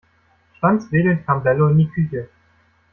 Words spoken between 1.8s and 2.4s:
Küche.